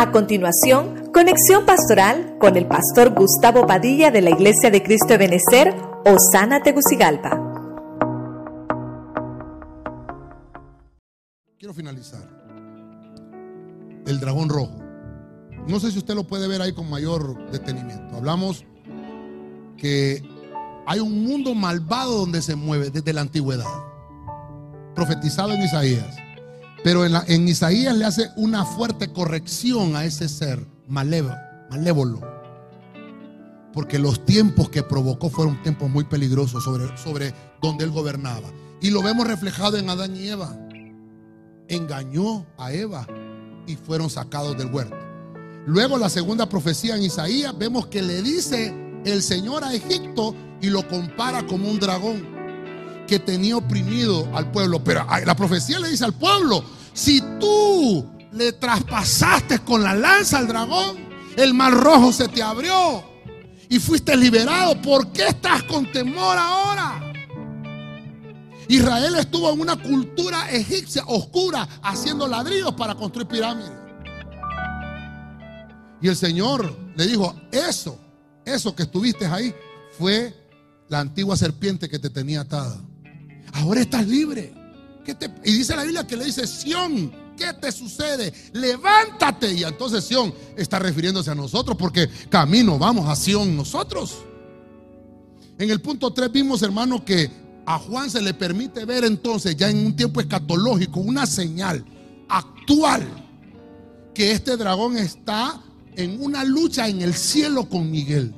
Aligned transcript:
A 0.00 0.12
continuación, 0.12 1.10
conexión 1.12 1.66
pastoral 1.66 2.38
con 2.40 2.56
el 2.56 2.66
pastor 2.66 3.12
Gustavo 3.14 3.66
Padilla 3.66 4.10
de 4.10 4.22
la 4.22 4.30
Iglesia 4.30 4.70
de 4.70 4.82
Cristo 4.82 5.08
de 5.08 5.18
Benecer, 5.18 5.74
Osana 6.06 6.62
Tegucigalpa. 6.62 7.38
Quiero 11.58 11.74
finalizar. 11.74 12.22
El 14.06 14.20
dragón 14.20 14.48
rojo. 14.48 14.78
No 15.68 15.78
sé 15.78 15.92
si 15.92 15.98
usted 15.98 16.14
lo 16.14 16.26
puede 16.26 16.48
ver 16.48 16.62
ahí 16.62 16.72
con 16.72 16.88
mayor 16.88 17.50
detenimiento. 17.50 18.16
Hablamos 18.16 18.64
que 19.76 20.22
hay 20.86 21.00
un 21.00 21.24
mundo 21.24 21.54
malvado 21.54 22.20
donde 22.20 22.40
se 22.40 22.56
mueve 22.56 22.88
desde 22.88 23.12
la 23.12 23.20
antigüedad. 23.20 23.68
Profetizado 24.94 25.52
en 25.52 25.60
Isaías. 25.60 26.19
Pero 26.82 27.04
en, 27.04 27.48
Isaías 27.48 27.94
le 27.96 28.06
hace 28.06 28.30
una 28.36 28.64
fuerte 28.64 29.12
corrección 29.12 29.96
a 29.96 30.04
ese 30.04 30.28
ser 30.28 30.66
malévolo. 30.88 32.20
Porque 33.72 33.98
los 33.98 34.24
tiempos 34.24 34.70
que 34.70 34.82
provocó 34.82 35.28
fueron 35.28 35.62
tiempos 35.62 35.90
muy 35.90 36.04
peligrosos 36.04 36.64
sobre, 36.64 37.34
donde 37.60 37.84
él 37.84 37.90
gobernaba. 37.90 38.48
Y 38.80 38.90
lo 38.90 39.02
vemos 39.02 39.26
reflejado 39.26 39.76
en 39.76 39.90
Adán 39.90 40.16
y 40.16 40.28
Eva. 40.28 40.56
Engañó 41.68 42.46
a 42.56 42.72
Eva 42.72 43.06
y 43.66 43.76
fueron 43.76 44.08
sacados 44.08 44.56
del 44.56 44.72
huerto. 44.72 44.96
Luego 45.66 45.98
la 45.98 46.08
segunda 46.08 46.48
profecía 46.48 46.96
en 46.96 47.02
Isaías 47.02 47.56
vemos 47.56 47.86
que 47.86 48.02
le 48.02 48.22
dice 48.22 48.74
el 49.04 49.22
Señor 49.22 49.62
a 49.64 49.74
Egipto 49.74 50.34
y 50.62 50.70
lo 50.70 50.88
compara 50.88 51.46
como 51.46 51.68
un 51.68 51.78
dragón 51.78 52.39
que 53.10 53.18
tenía 53.18 53.56
oprimido 53.56 54.28
al 54.36 54.52
pueblo. 54.52 54.84
Pero 54.84 55.04
la 55.26 55.34
profecía 55.34 55.80
le 55.80 55.88
dice 55.88 56.04
al 56.04 56.14
pueblo, 56.14 56.64
si 56.92 57.20
tú 57.40 58.08
le 58.30 58.52
traspasaste 58.52 59.58
con 59.58 59.82
la 59.82 59.96
lanza 59.96 60.38
al 60.38 60.46
dragón, 60.46 60.96
el 61.36 61.52
mar 61.52 61.72
rojo 61.72 62.12
se 62.12 62.28
te 62.28 62.40
abrió 62.40 63.02
y 63.68 63.80
fuiste 63.80 64.16
liberado. 64.16 64.80
¿Por 64.80 65.10
qué 65.10 65.26
estás 65.26 65.64
con 65.64 65.90
temor 65.90 66.38
ahora? 66.38 67.12
Israel 68.68 69.16
estuvo 69.16 69.52
en 69.52 69.60
una 69.60 69.74
cultura 69.74 70.48
egipcia 70.48 71.02
oscura 71.08 71.68
haciendo 71.82 72.28
ladrillos 72.28 72.74
para 72.74 72.94
construir 72.94 73.26
pirámides. 73.26 73.72
Y 76.00 76.06
el 76.06 76.14
Señor 76.14 76.78
le 76.94 77.08
dijo, 77.08 77.34
eso, 77.50 77.98
eso 78.44 78.76
que 78.76 78.84
estuviste 78.84 79.26
ahí 79.26 79.52
fue 79.98 80.32
la 80.88 81.00
antigua 81.00 81.36
serpiente 81.36 81.88
que 81.88 81.98
te 81.98 82.08
tenía 82.08 82.42
atada. 82.42 82.80
Ahora 83.52 83.80
estás 83.80 84.06
libre. 84.06 84.52
y 85.44 85.52
dice 85.52 85.74
la 85.74 85.82
Biblia 85.82 86.06
que 86.06 86.16
le 86.16 86.26
dice, 86.26 86.46
Sión, 86.46 87.12
¿qué 87.36 87.52
te 87.54 87.72
sucede? 87.72 88.32
Levántate. 88.52 89.52
Y 89.52 89.64
entonces 89.64 90.04
Sión 90.04 90.32
está 90.56 90.78
refiriéndose 90.78 91.30
a 91.30 91.34
nosotros 91.34 91.76
porque 91.76 92.08
camino, 92.28 92.78
vamos 92.78 93.08
a 93.08 93.16
Sión 93.16 93.56
nosotros. 93.56 94.18
En 95.58 95.70
el 95.70 95.80
punto 95.80 96.12
3 96.12 96.32
vimos, 96.32 96.62
hermano, 96.62 97.04
que 97.04 97.30
a 97.66 97.78
Juan 97.78 98.10
se 98.10 98.20
le 98.20 98.34
permite 98.34 98.84
ver 98.84 99.04
entonces, 99.04 99.56
ya 99.56 99.68
en 99.68 99.84
un 99.84 99.94
tiempo 99.94 100.20
escatológico, 100.20 101.00
una 101.00 101.26
señal 101.26 101.84
actual 102.28 103.06
que 104.14 104.32
este 104.32 104.56
dragón 104.56 104.96
está 104.96 105.60
en 105.96 106.22
una 106.22 106.44
lucha 106.44 106.88
en 106.88 107.02
el 107.02 107.14
cielo 107.14 107.68
con 107.68 107.90
Miguel. 107.90 108.34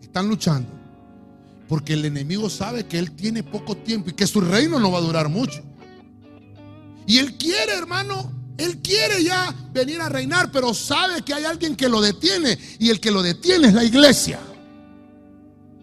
Están 0.00 0.28
luchando. 0.28 0.79
Porque 1.70 1.92
el 1.92 2.04
enemigo 2.04 2.50
sabe 2.50 2.84
que 2.84 2.98
él 2.98 3.12
tiene 3.12 3.44
poco 3.44 3.76
tiempo 3.76 4.10
y 4.10 4.12
que 4.12 4.26
su 4.26 4.40
reino 4.40 4.80
no 4.80 4.90
va 4.90 4.98
a 4.98 5.02
durar 5.02 5.28
mucho. 5.28 5.62
Y 7.06 7.18
él 7.18 7.38
quiere, 7.38 7.74
hermano, 7.74 8.32
él 8.58 8.78
quiere 8.78 9.22
ya 9.22 9.54
venir 9.72 10.00
a 10.00 10.08
reinar, 10.08 10.50
pero 10.50 10.74
sabe 10.74 11.22
que 11.22 11.32
hay 11.32 11.44
alguien 11.44 11.76
que 11.76 11.88
lo 11.88 12.00
detiene. 12.00 12.58
Y 12.80 12.90
el 12.90 12.98
que 12.98 13.12
lo 13.12 13.22
detiene 13.22 13.68
es 13.68 13.74
la 13.74 13.84
iglesia. 13.84 14.40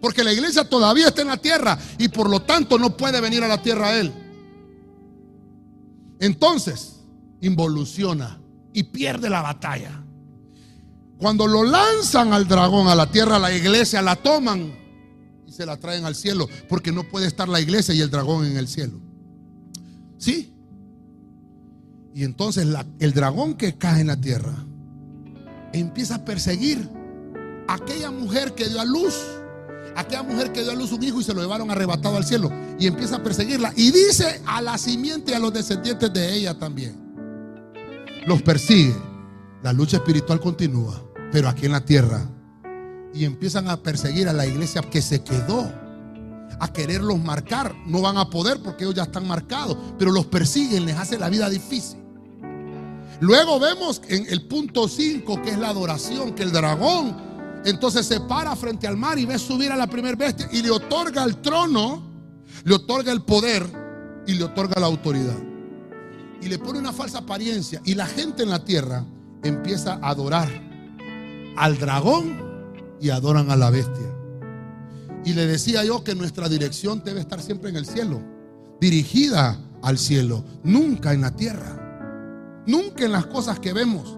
Porque 0.02 0.22
la 0.22 0.30
iglesia 0.30 0.68
todavía 0.68 1.08
está 1.08 1.22
en 1.22 1.28
la 1.28 1.38
tierra 1.38 1.78
y 1.96 2.08
por 2.08 2.28
lo 2.28 2.42
tanto 2.42 2.78
no 2.78 2.94
puede 2.94 3.22
venir 3.22 3.42
a 3.42 3.48
la 3.48 3.62
tierra 3.62 3.88
a 3.88 3.98
él. 3.98 4.12
Entonces, 6.20 6.96
involuciona 7.40 8.38
y 8.74 8.82
pierde 8.82 9.30
la 9.30 9.40
batalla. 9.40 10.04
Cuando 11.16 11.46
lo 11.46 11.64
lanzan 11.64 12.34
al 12.34 12.46
dragón 12.46 12.88
a 12.88 12.94
la 12.94 13.10
tierra, 13.10 13.38
la 13.38 13.56
iglesia 13.56 14.02
la 14.02 14.16
toman 14.16 14.86
y 15.48 15.52
se 15.52 15.64
la 15.64 15.78
traen 15.78 16.04
al 16.04 16.14
cielo, 16.14 16.46
porque 16.68 16.92
no 16.92 17.04
puede 17.04 17.26
estar 17.26 17.48
la 17.48 17.58
iglesia 17.58 17.94
y 17.94 18.02
el 18.02 18.10
dragón 18.10 18.44
en 18.44 18.58
el 18.58 18.68
cielo. 18.68 19.00
¿Sí? 20.18 20.52
Y 22.14 22.24
entonces 22.24 22.68
el 22.98 23.14
dragón 23.14 23.54
que 23.54 23.78
cae 23.78 24.02
en 24.02 24.08
la 24.08 24.20
tierra 24.20 24.54
empieza 25.72 26.16
a 26.16 26.24
perseguir 26.26 26.90
a 27.66 27.74
aquella 27.74 28.10
mujer 28.10 28.54
que 28.54 28.68
dio 28.68 28.78
a 28.78 28.84
luz, 28.84 29.14
aquella 29.96 30.22
mujer 30.22 30.52
que 30.52 30.62
dio 30.62 30.72
a 30.72 30.74
luz 30.74 30.92
un 30.92 31.02
hijo 31.02 31.18
y 31.18 31.24
se 31.24 31.32
lo 31.32 31.40
llevaron 31.40 31.70
arrebatado 31.70 32.18
al 32.18 32.26
cielo. 32.26 32.52
Y 32.78 32.86
empieza 32.86 33.16
a 33.16 33.22
perseguirla. 33.22 33.72
Y 33.74 33.90
dice 33.90 34.42
a 34.44 34.60
la 34.60 34.76
simiente 34.76 35.32
y 35.32 35.34
a 35.34 35.38
los 35.38 35.54
descendientes 35.54 36.12
de 36.12 36.34
ella 36.34 36.58
también. 36.58 36.94
Los 38.26 38.42
persigue. 38.42 38.94
La 39.62 39.72
lucha 39.72 39.96
espiritual 39.96 40.40
continúa, 40.40 41.02
pero 41.32 41.48
aquí 41.48 41.64
en 41.64 41.72
la 41.72 41.84
tierra 41.84 42.28
y 43.14 43.24
empiezan 43.24 43.68
a 43.68 43.82
perseguir 43.82 44.28
a 44.28 44.32
la 44.32 44.46
iglesia 44.46 44.82
que 44.82 45.02
se 45.02 45.22
quedó, 45.22 45.72
a 46.60 46.72
quererlos 46.72 47.18
marcar. 47.18 47.74
No 47.86 48.00
van 48.00 48.16
a 48.16 48.30
poder 48.30 48.62
porque 48.62 48.84
ellos 48.84 48.94
ya 48.94 49.04
están 49.04 49.26
marcados, 49.26 49.76
pero 49.98 50.10
los 50.10 50.26
persiguen, 50.26 50.86
les 50.86 50.96
hace 50.96 51.18
la 51.18 51.28
vida 51.28 51.48
difícil. 51.48 51.98
Luego 53.20 53.58
vemos 53.58 54.00
en 54.08 54.26
el 54.28 54.46
punto 54.46 54.88
5, 54.88 55.42
que 55.42 55.50
es 55.50 55.58
la 55.58 55.70
adoración, 55.70 56.34
que 56.34 56.44
el 56.44 56.52
dragón 56.52 57.28
entonces 57.64 58.06
se 58.06 58.20
para 58.20 58.54
frente 58.54 58.86
al 58.86 58.96
mar 58.96 59.18
y 59.18 59.24
ve 59.24 59.38
subir 59.38 59.72
a 59.72 59.76
la 59.76 59.88
primer 59.88 60.16
bestia 60.16 60.48
y 60.52 60.62
le 60.62 60.70
otorga 60.70 61.24
el 61.24 61.38
trono, 61.38 62.02
le 62.64 62.74
otorga 62.74 63.12
el 63.12 63.22
poder 63.22 63.66
y 64.26 64.34
le 64.34 64.44
otorga 64.44 64.80
la 64.80 64.86
autoridad. 64.86 65.36
Y 66.40 66.48
le 66.48 66.58
pone 66.58 66.78
una 66.78 66.92
falsa 66.92 67.18
apariencia 67.18 67.80
y 67.84 67.94
la 67.94 68.06
gente 68.06 68.44
en 68.44 68.50
la 68.50 68.64
tierra 68.64 69.04
empieza 69.42 69.98
a 70.00 70.10
adorar 70.10 70.48
al 71.56 71.78
dragón 71.78 72.47
y 73.00 73.10
adoran 73.10 73.50
a 73.50 73.56
la 73.56 73.70
bestia. 73.70 74.14
Y 75.24 75.32
le 75.34 75.46
decía 75.46 75.84
yo 75.84 76.04
que 76.04 76.14
nuestra 76.14 76.48
dirección 76.48 77.02
debe 77.04 77.20
estar 77.20 77.40
siempre 77.40 77.70
en 77.70 77.76
el 77.76 77.86
cielo, 77.86 78.22
dirigida 78.80 79.58
al 79.82 79.98
cielo, 79.98 80.44
nunca 80.62 81.12
en 81.12 81.22
la 81.22 81.34
tierra, 81.34 82.62
nunca 82.66 83.04
en 83.04 83.12
las 83.12 83.26
cosas 83.26 83.58
que 83.58 83.72
vemos. 83.72 84.16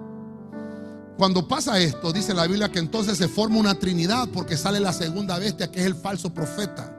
Cuando 1.17 1.47
pasa 1.47 1.79
esto, 1.79 2.13
dice 2.13 2.33
la 2.33 2.47
Biblia 2.47 2.71
que 2.71 2.79
entonces 2.79 3.19
se 3.19 3.29
forma 3.29 3.59
una 3.59 3.79
trinidad 3.79 4.29
porque 4.33 4.57
sale 4.57 4.81
la 4.81 4.93
segunda 4.93 5.39
bestia 5.39 5.71
que 5.71 5.81
es 5.81 5.87
el 5.87 5.95
falso 5.95 6.33
profeta. 6.33 6.97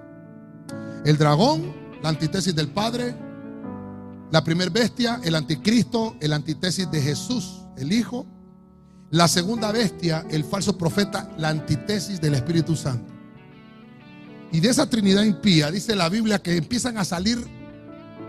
El 1.06 1.18
dragón, 1.18 1.74
la 2.03 2.09
antítesis 2.09 2.53
del 2.53 2.68
Padre, 2.68 3.16
la 4.31 4.44
primer 4.44 4.70
bestia, 4.70 5.20
el 5.24 5.36
anticristo, 5.36 6.16
el 6.22 6.34
antítesis 6.34 6.90
de 6.91 7.02
Jesús, 7.02 7.66
el 7.78 7.91
Hijo, 7.91 8.25
la 9.11 9.27
segunda 9.27 9.72
bestia, 9.72 10.25
el 10.29 10.45
falso 10.45 10.77
profeta, 10.77 11.29
la 11.38 11.49
antítesis 11.49 12.19
del 12.22 12.35
Espíritu 12.35 12.75
Santo. 12.75 13.11
Y 14.53 14.59
de 14.59 14.69
esa 14.69 14.89
Trinidad 14.89 15.23
impía, 15.23 15.69
dice 15.69 15.95
la 15.95 16.09
Biblia 16.09 16.39
que 16.39 16.55
empiezan 16.55 16.97
a 16.97 17.05
salir 17.05 17.45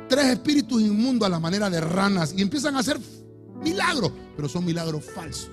tres 0.09 0.26
espíritus 0.26 0.82
inmundos 0.82 1.26
a 1.26 1.31
la 1.31 1.41
manera 1.41 1.70
de 1.70 1.81
ranas 1.81 2.34
y 2.37 2.43
empiezan 2.43 2.76
a 2.76 2.81
hacer 2.81 2.98
milagros, 3.62 4.12
pero 4.37 4.48
son 4.48 4.65
milagros 4.65 5.04
falsos. 5.04 5.50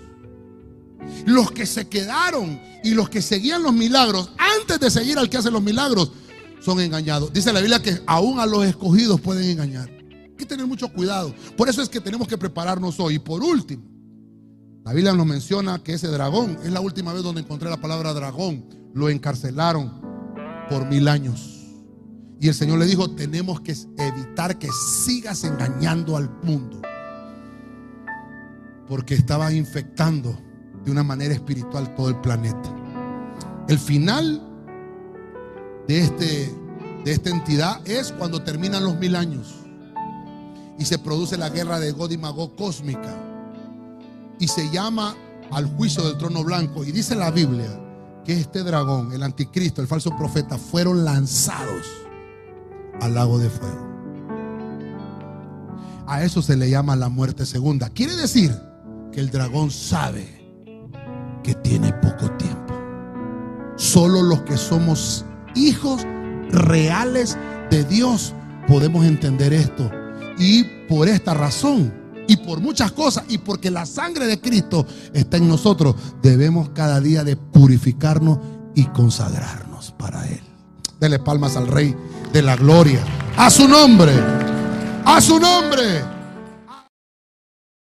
Los 1.26 1.52
que 1.52 1.66
se 1.66 1.88
quedaron 1.88 2.60
y 2.84 2.94
los 2.94 3.10
que 3.10 3.22
seguían 3.22 3.64
los 3.64 3.74
milagros 3.74 4.32
antes 4.38 4.80
de 4.80 4.92
seguir 4.92 5.18
al 5.18 5.30
que 5.30 5.38
hace 5.38 5.52
los 5.52 5.62
milagros 5.62 6.12
son 6.60 6.80
engañados. 6.80 7.32
Dice 7.32 7.54
la 7.54 7.62
Biblia 7.62 7.82
que 7.82 8.02
aún 8.06 8.40
a 8.40 8.46
los 8.46 8.66
escogidos 8.66 9.22
pueden 9.22 9.50
engañar. 9.50 9.90
Hay 9.90 10.36
que 10.38 10.46
tener 10.46 10.66
mucho 10.66 10.92
cuidado. 10.92 11.34
Por 11.56 11.70
eso 11.70 11.82
es 11.82 11.90
que 11.90 12.02
tenemos 12.02 12.28
que 12.28 12.38
prepararnos 12.38 13.00
hoy. 13.00 13.16
Y 13.16 13.20
por 13.20 13.42
último, 13.42 13.99
la 14.84 14.94
Biblia 14.94 15.14
nos 15.14 15.26
menciona 15.26 15.84
que 15.84 15.94
ese 15.94 16.08
dragón, 16.08 16.58
es 16.64 16.72
la 16.72 16.82
última 16.82 17.14
vez 17.14 17.24
donde 17.24 17.42
encontré 17.42 17.70
la 17.70 17.78
palabra 17.82 18.14
dragón, 18.14 18.66
lo 18.94 19.10
encarcelaron 19.10 20.02
por 20.70 20.88
mil 20.88 21.08
años. 21.08 21.68
Y 22.40 22.48
el 22.48 22.54
Señor 22.54 22.80
le 22.80 22.86
dijo, 22.86 23.12
tenemos 23.12 23.60
que 23.62 23.76
evitar 23.98 24.58
que 24.58 24.70
sigas 24.72 25.44
engañando 25.44 26.16
al 26.16 26.30
mundo. 26.44 26.82
Porque 28.88 29.14
estaba 29.14 29.52
infectando 29.52 30.40
de 30.86 30.92
una 30.92 31.04
manera 31.04 31.34
espiritual 31.34 31.94
todo 31.96 32.10
el 32.10 32.20
planeta. 32.22 32.76
El 33.68 33.78
final 33.78 34.42
de, 35.88 36.00
este, 36.00 36.56
de 37.04 37.12
esta 37.12 37.30
entidad 37.30 37.88
es 37.88 38.14
cuando 38.14 38.42
terminan 38.42 38.84
los 38.84 38.98
mil 38.98 39.16
años 39.16 39.56
y 40.80 40.86
se 40.86 40.98
produce 40.98 41.38
la 41.38 41.50
guerra 41.50 41.80
de 41.80 41.92
God 41.92 42.12
y 42.12 42.18
Magog 42.18 42.56
cósmica 42.56 43.29
y 44.40 44.48
se 44.48 44.70
llama 44.70 45.16
al 45.52 45.66
juicio 45.66 46.04
del 46.04 46.18
trono 46.18 46.44
blanco. 46.44 46.84
Y 46.84 46.92
dice 46.92 47.16
la 47.16 47.32
Biblia 47.32 47.70
que 48.24 48.34
este 48.34 48.64
dragón, 48.64 49.14
el 49.14 49.24
anticristo, 49.24 49.82
el 49.82 49.88
falso 49.88 50.16
profeta, 50.18 50.58
fueron 50.58 51.06
lanzados 51.06 51.86
al 53.02 53.14
lago 53.14 53.38
de 53.38 53.50
fuego. 53.50 53.88
A 56.08 56.24
eso 56.24 56.42
se 56.42 56.58
le 56.58 56.70
llama 56.70 56.96
la 56.96 57.10
muerte 57.10 57.46
segunda. 57.46 57.90
Quiere 57.90 58.16
decir 58.16 58.56
que 59.12 59.20
el 59.20 59.30
dragón 59.30 59.70
sabe 59.70 60.28
que 61.44 61.54
tiene 61.56 61.94
poco 61.94 62.32
tiempo. 62.32 62.74
Solo 63.76 64.24
los 64.24 64.42
que 64.42 64.58
somos 64.58 65.26
hijos 65.56 66.06
reales 66.50 67.38
de 67.70 67.84
Dios 67.84 68.34
podemos 68.68 69.06
entender 69.06 69.54
esto. 69.54 69.90
Y 70.38 70.64
por 70.88 71.08
esta 71.08 71.34
razón, 71.34 71.94
y 72.30 72.38
por 72.38 72.60
muchas 72.60 72.92
cosas, 72.92 73.24
y 73.28 73.40
porque 73.40 73.72
la 73.72 73.88
sangre 73.88 74.28
de 74.28 74.40
Cristo 74.40 74.86
está 75.14 75.38
en 75.38 75.48
nosotros, 75.48 75.96
debemos 76.22 76.70
cada 76.70 77.02
día 77.02 77.24
de 77.24 77.36
purificarnos 77.36 78.38
y 78.76 78.86
consagrarnos 78.86 79.92
para 79.98 80.28
Él. 80.28 80.42
Dele 81.00 81.18
palmas 81.18 81.58
al 81.58 81.68
Rey 81.68 81.96
de 82.32 82.42
la 82.44 82.56
Gloria. 82.56 83.04
A 83.36 83.50
su 83.50 83.68
nombre. 83.68 84.14
A 85.06 85.20
su 85.20 85.40
nombre. 85.40 86.19